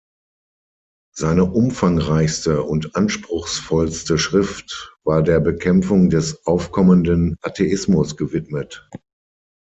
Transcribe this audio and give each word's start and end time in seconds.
Seine 1.15 1.45
umfangreichste 1.45 2.63
und 2.63 2.95
anspruchsvollste 2.95 4.17
Schrift 4.17 4.97
war 5.03 5.21
der 5.21 5.39
Bekämpfung 5.39 6.09
des 6.09 6.43
aufkommenden 6.47 7.37
Atheismus 7.43 8.17
gewidmet. 8.17 8.89